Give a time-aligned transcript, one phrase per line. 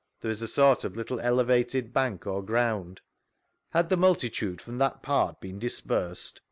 [0.21, 3.01] —There is a sort of little elevated bank or ground.
[3.75, 6.39] 'Uskd the multitude from that part been dis persed?